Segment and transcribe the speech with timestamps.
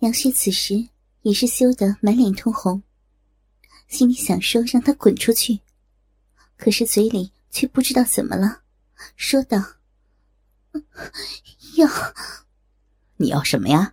[0.00, 0.88] 杨雪此时
[1.22, 2.82] 也是羞得满脸通红，
[3.86, 5.60] 心里想说让他滚出去，
[6.56, 8.62] 可是嘴里却不知道怎么了，
[9.16, 9.62] 说道
[11.76, 11.86] ：“要
[13.18, 13.92] 你要什么呀？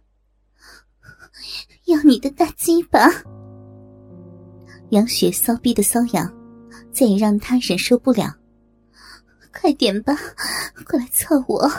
[1.85, 3.10] 要你的大鸡巴。”
[4.92, 6.33] 杨雪骚逼的瘙痒，
[6.94, 8.33] 再也让他忍受不了。
[9.54, 10.16] 快点吧，
[10.88, 11.70] 过来操我，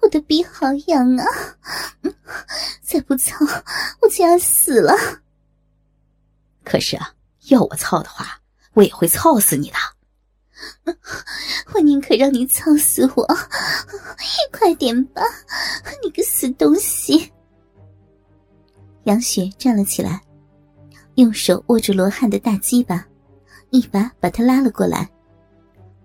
[0.00, 1.24] 我的逼好痒啊！
[2.82, 3.36] 再不操，
[4.00, 4.94] 我就要死了。
[6.64, 7.14] 可是啊，
[7.48, 8.40] 要我操的话，
[8.74, 9.76] 我也会操死你的。
[11.74, 13.26] 我宁可让你操死我，
[14.52, 15.22] 快点吧，
[16.02, 17.32] 你个死东西！
[19.04, 20.20] 杨雪站了起来。
[21.14, 23.04] 用手握住罗汉的大鸡巴，
[23.70, 25.10] 一把把他拉了过来，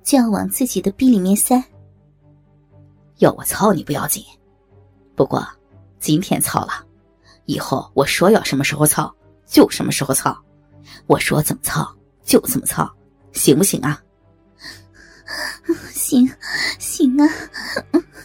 [0.03, 1.63] 就要往自己的逼里面塞。
[3.20, 4.23] 要我操你不要紧，
[5.16, 5.48] 不过
[5.99, 6.85] 今天操了，
[7.45, 9.13] 以后我说要什么时候操
[9.45, 10.38] 就什么时候操，
[11.08, 11.88] 我说怎么操
[12.23, 12.92] 就怎么操，
[13.31, 14.02] 行不行啊？
[15.94, 16.30] 行，
[16.80, 17.27] 行啊，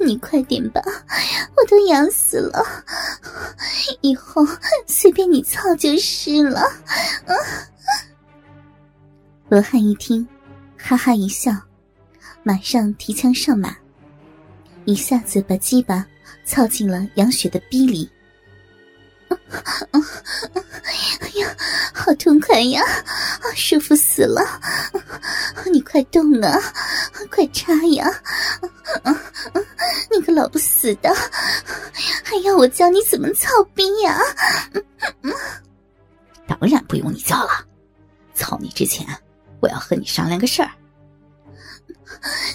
[0.00, 2.61] 你快点吧，我都痒死了，
[4.00, 4.45] 以后
[4.86, 6.61] 随便你操就是了。
[9.48, 10.27] 罗汉一听，
[10.77, 11.52] 哈哈一笑，
[12.48, 13.77] 马上提枪上马，
[14.86, 16.06] 一下子把鸡巴
[16.46, 18.10] 操进了杨雪的逼里。
[19.28, 21.55] 哎呀，
[21.92, 22.80] 好痛快呀，
[23.55, 24.40] 舒服死了！
[25.70, 26.58] 你快动啊，
[27.30, 28.10] 快插呀！
[30.10, 31.14] 你个老不死的，
[32.24, 34.18] 还要我教你怎么操逼呀？
[36.46, 37.50] 当然不用你教了，
[38.33, 39.06] 操你之前，
[39.60, 40.70] 我要和你商量个事儿。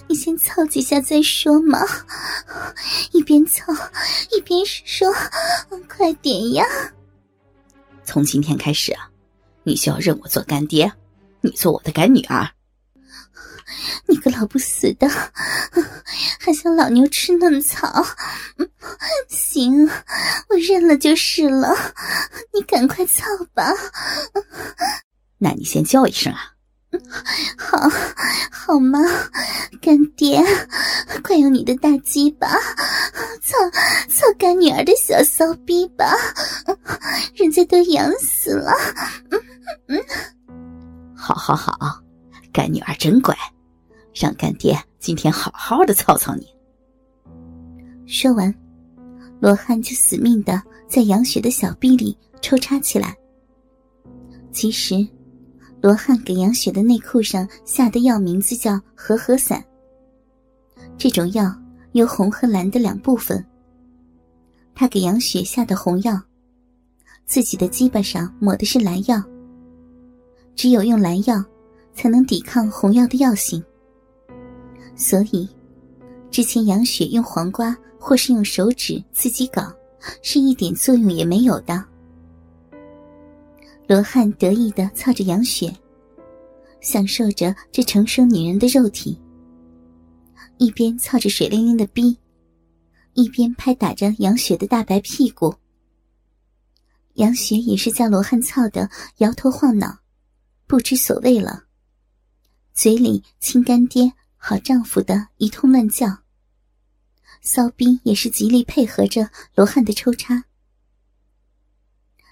[0.08, 1.80] 你先操几下再说嘛，
[3.12, 3.74] 一边操
[4.32, 5.12] 一边说，
[5.88, 6.66] 快点呀！
[8.04, 9.10] 从今天开始啊，
[9.64, 10.92] 你需要认我做干爹，
[11.42, 12.50] 你做我的干女儿。
[14.08, 15.08] 你个老不死的，
[16.40, 18.06] 还想老牛吃嫩草？
[19.30, 19.88] 行，
[20.50, 21.70] 我认了就是了。
[22.54, 23.72] 你赶快操吧。
[25.38, 26.53] 那你先叫一声啊。
[27.58, 27.78] 好，
[28.52, 29.00] 好吗，
[29.82, 30.42] 干爹，
[31.24, 32.48] 快用你的大鸡巴
[33.42, 33.58] 操
[34.10, 36.16] 操干女儿的小骚逼吧，
[37.36, 38.72] 人家都痒死了。
[39.32, 39.42] 嗯
[39.88, 40.00] 嗯，
[41.16, 42.00] 好好好，
[42.52, 43.36] 干女儿真乖，
[44.14, 46.48] 让干爹今天好好的操操你。
[48.06, 48.54] 说完，
[49.40, 53.16] 罗汉就死命的在杨雪的小臂里抽插起来。
[54.52, 55.08] 其实。
[55.84, 59.62] 罗汉给杨雪的内裤上下的药名字叫“和合散”。
[60.98, 61.54] 这种药
[61.92, 63.46] 有红和蓝的两部分。
[64.74, 66.18] 他给杨雪下的红药，
[67.26, 69.22] 自己的鸡巴上抹的是蓝药。
[70.56, 71.44] 只有用蓝药，
[71.94, 73.62] 才能抵抗红药的药性。
[74.96, 75.50] 所以，
[76.32, 79.70] 之前杨雪用黄瓜或是用手指自己搞，
[80.22, 81.84] 是一点作用也没有的。
[83.86, 85.72] 罗汉得意的操着杨雪，
[86.80, 89.20] 享受着这成熟女人的肉体，
[90.58, 92.18] 一边操着水灵灵的逼，
[93.14, 95.54] 一边拍打着杨雪的大白屁股。
[97.16, 100.00] 杨雪也是叫罗汉操的摇头晃脑，
[100.66, 101.66] 不知所谓了，
[102.74, 106.20] 嘴里亲干爹、好丈夫的一通乱叫。
[107.42, 110.46] 骚逼也是极力配合着罗汉的抽插，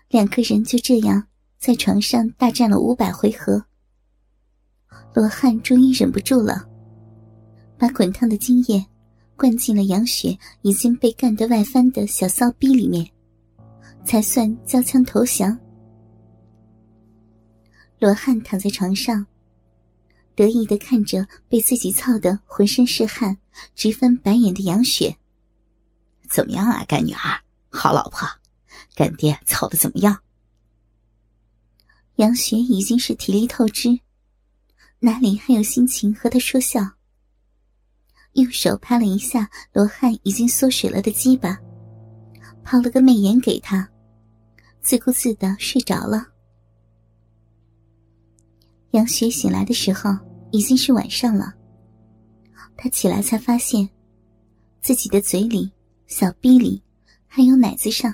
[0.08, 1.28] 两个人就这样。
[1.62, 3.64] 在床上大战了五百回合，
[5.14, 6.68] 罗汉终于忍不住了，
[7.78, 8.84] 把滚烫的精液
[9.38, 13.08] 灌进了杨雪已经被干得外翻的小骚逼里面，
[14.04, 15.56] 才算交枪投降。
[18.00, 19.24] 罗汉躺在床上，
[20.34, 23.38] 得意的看着被自己操得浑身是汗、
[23.76, 25.16] 直翻白眼的杨雪
[26.28, 27.40] ：“怎么样啊，干女儿？
[27.70, 28.28] 好老婆，
[28.96, 30.18] 干爹操的怎么样？”
[32.22, 34.00] 杨雪已经是体力透支，
[35.00, 36.88] 哪里还有心情和他说笑？
[38.34, 41.60] 用手拍了一下罗汉已经缩水了的鸡巴，
[42.64, 43.90] 抛了个媚眼给他，
[44.82, 46.28] 自顾自的睡着了。
[48.92, 50.16] 杨雪醒来的时候
[50.52, 51.52] 已经是晚上了，
[52.78, 53.90] 她起来才发现，
[54.80, 55.72] 自己的嘴里、
[56.06, 56.84] 小臂里，
[57.26, 58.14] 还有奶子上，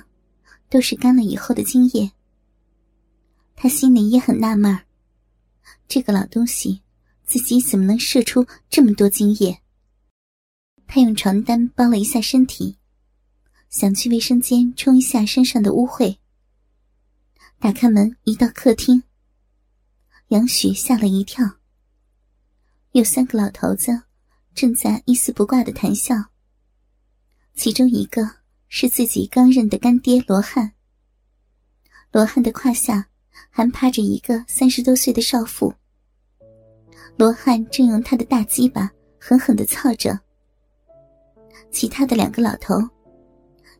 [0.70, 2.10] 都是干了以后的精液。
[3.60, 4.84] 他心里也很纳闷，
[5.88, 6.80] 这个老东西
[7.24, 9.60] 自己怎么能射出这么多精液？
[10.86, 12.78] 他用床单包了一下身体，
[13.68, 16.18] 想去卫生间冲一下身上的污秽，
[17.58, 19.02] 打开门，一到客厅，
[20.28, 21.58] 杨雪吓了一跳。
[22.92, 24.04] 有三个老头子
[24.54, 26.14] 正在一丝不挂的谈笑，
[27.54, 28.36] 其中一个
[28.68, 30.74] 是自己刚认的干爹罗汉。
[32.12, 33.10] 罗汉的胯下
[33.50, 35.72] 还趴着一个三十多岁的少妇。
[37.16, 40.18] 罗汉正用他的大鸡巴狠狠的操着。
[41.70, 42.76] 其他的两个老头，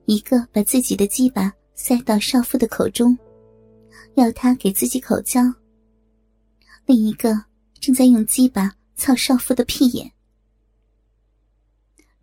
[0.06, 3.16] 一个把自己的鸡巴塞到少妇的口中。
[4.14, 5.40] 要他给自己口交，
[6.86, 7.40] 另一个
[7.80, 10.10] 正在用鸡巴操少妇的屁眼。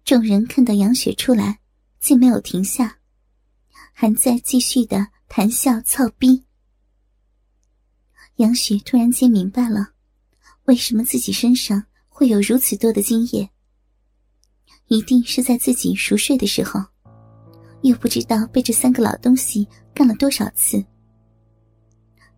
[0.03, 1.57] 众人看到杨雪出来，
[1.99, 2.97] 竟没有停下，
[3.93, 6.43] 还在继续的谈笑操逼。
[8.37, 9.91] 杨雪突然间明白了，
[10.65, 13.49] 为什么自己身上会有如此多的精液，
[14.87, 16.83] 一定是在自己熟睡的时候，
[17.81, 20.83] 又不知道被这三个老东西干了多少次。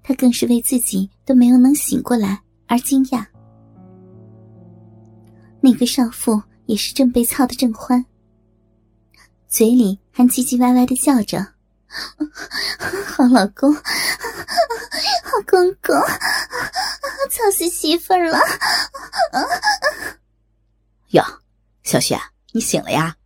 [0.04, 3.26] 他更是为自己都没有能醒过来而惊讶。
[5.60, 8.06] 那个少妇也是正被操的正欢，
[9.48, 11.46] 嘴里还唧唧歪歪的叫着
[13.06, 13.76] ：“好老公，
[15.46, 15.96] 公公，
[17.30, 18.38] 操死媳妇儿了！”
[21.12, 21.24] 哟，
[21.84, 22.20] 小雪，
[22.52, 23.18] 你醒了呀？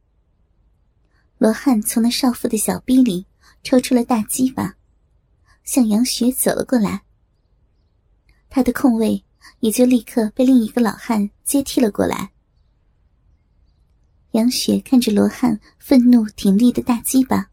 [1.37, 3.25] 罗汉从那少妇的小臂里
[3.63, 4.75] 抽出了大鸡巴。
[5.63, 7.03] 向杨雪走了过来，
[8.49, 9.23] 他的空位
[9.59, 12.31] 也就立刻被另一个老汉接替了过来。
[14.31, 17.49] 杨雪看着罗汉愤怒挺立的大鸡巴，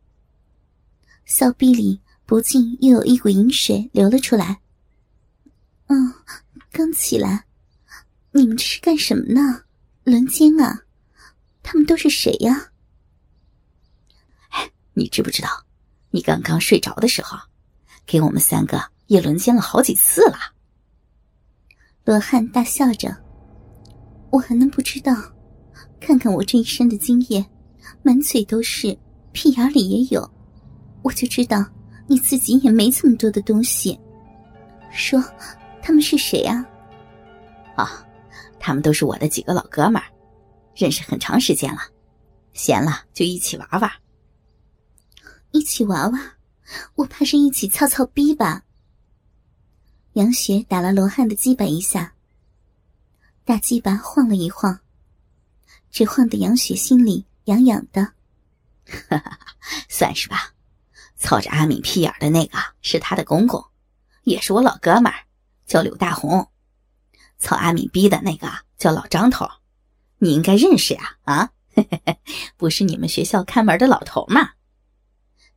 [1.26, 4.60] 骚逼里不禁又有一股淫水流了出来。
[5.86, 6.12] 嗯，
[6.70, 7.46] 刚起来，
[8.32, 9.62] 你们这是干什么呢？
[10.04, 10.82] 轮奸啊？
[11.62, 12.70] 他们都是谁呀？
[14.50, 15.48] 哎，你知不知道，
[16.10, 17.38] 你刚刚睡着的时候？
[18.04, 20.36] 给我们三个也轮奸了好几次了。
[22.04, 23.08] 罗汉大笑着
[24.30, 25.14] ：“我还能不知道？
[25.98, 27.42] 看看我这一身的精液，
[28.02, 28.98] 满嘴都是，
[29.32, 30.30] 屁眼里也有，
[31.00, 31.64] 我就知道
[32.08, 33.96] 你自己也没这么多的东西。
[34.90, 35.22] 说，
[35.80, 36.66] 他们是谁啊？
[37.76, 38.04] 啊，
[38.58, 40.08] 他们都是我的几个老哥们儿，
[40.74, 41.80] 认识很长时间了，
[42.52, 43.90] 闲了就一起玩玩。
[45.52, 46.20] 一起玩玩。”
[46.96, 48.62] 我怕是一起操操逼吧。
[50.12, 52.12] 杨雪打了罗汉的鸡巴一下，
[53.42, 54.78] 大鸡巴晃了一晃，
[55.90, 58.02] 只晃得杨雪心里痒痒的。
[59.08, 59.38] 哈哈，
[59.88, 60.52] 算是吧。
[61.18, 63.64] 操着阿敏屁眼的那个是他的公公，
[64.22, 65.24] 也是我老哥们儿，
[65.66, 66.48] 叫柳大红。
[67.38, 68.48] 操阿敏逼的那个
[68.78, 69.48] 叫老张头，
[70.18, 71.16] 你应该认识呀？
[71.24, 71.50] 啊，
[72.56, 74.50] 不是你们学校看门的老头吗？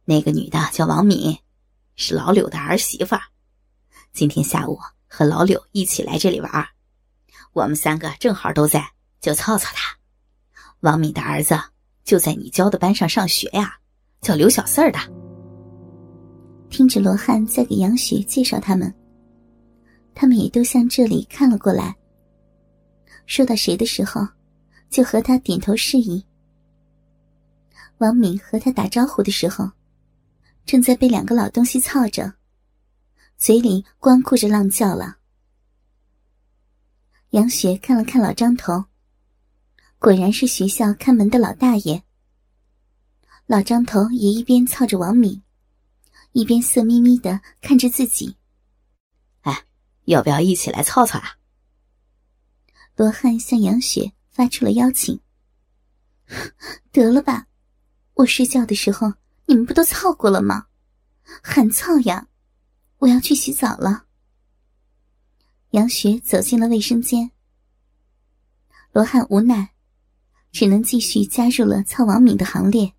[0.06, 1.40] 那个女的叫王敏，
[1.96, 3.16] 是老柳的儿媳妇。
[4.14, 6.68] 今天下午和老柳一起来这里玩，
[7.54, 8.92] 我们三个正好都在，
[9.22, 9.96] 就操操她。
[10.80, 11.60] 王敏的儿子
[12.04, 13.78] 就在你教的班上上学呀，
[14.22, 15.21] 叫刘小四儿的。
[16.72, 18.92] 听着罗汉在给杨雪介绍他们，
[20.16, 21.96] 他们也都向这里看了过来。
[23.28, 24.26] 说到谁的时候，
[24.90, 26.26] 就和他点头示意。
[28.00, 29.70] 王敏和他打招呼的时候。
[30.64, 32.32] 正在被两个老东西操着，
[33.36, 35.18] 嘴里光顾着浪叫了。
[37.32, 38.86] 杨雪看了看老张头，
[39.98, 42.04] 果然是学校看门的老大爷。
[43.48, 45.42] 老张头也一边操着王敏，
[46.32, 48.36] 一边色眯眯的看着自己。
[49.42, 49.66] 哎，
[50.06, 51.38] 要不要一起来操操啊？
[52.96, 55.20] 罗汉向杨雪发出了邀请。
[56.92, 57.48] 得了吧，
[58.16, 59.14] 我睡觉的时候。
[59.48, 60.68] 你们不都操过了吗？
[61.44, 62.30] 喊操呀！
[63.00, 64.06] 我要去洗澡了。
[65.72, 67.32] 杨雪走进了卫生间，
[68.94, 69.72] 罗汉无奈，
[70.54, 72.94] 只能继续加入了操王敏的行列。